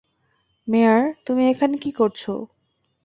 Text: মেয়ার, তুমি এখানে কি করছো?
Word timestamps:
মেয়ার, 0.67 1.01
তুমি 1.25 1.43
এখানে 1.47 1.75
কি 1.77 1.91
করছো? 1.91 2.33